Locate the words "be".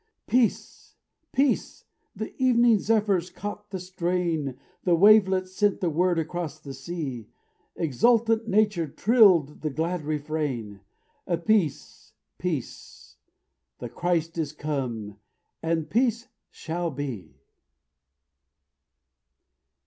16.89-17.35